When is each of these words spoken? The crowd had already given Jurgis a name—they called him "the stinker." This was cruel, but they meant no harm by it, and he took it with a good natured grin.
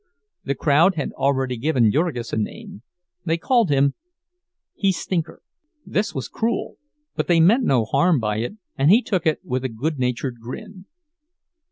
The 0.43 0.55
crowd 0.55 0.95
had 0.95 1.11
already 1.11 1.57
given 1.57 1.91
Jurgis 1.91 2.33
a 2.33 2.37
name—they 2.37 3.37
called 3.37 3.69
him 3.69 3.93
"the 4.81 4.91
stinker." 4.93 5.43
This 5.85 6.15
was 6.15 6.27
cruel, 6.27 6.77
but 7.15 7.27
they 7.27 7.39
meant 7.39 7.65
no 7.65 7.85
harm 7.85 8.17
by 8.19 8.37
it, 8.37 8.53
and 8.75 8.89
he 8.89 9.03
took 9.03 9.27
it 9.27 9.41
with 9.43 9.63
a 9.63 9.69
good 9.69 9.99
natured 9.99 10.37
grin. 10.41 10.87